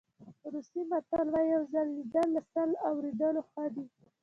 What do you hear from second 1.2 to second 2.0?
وایي یو ځل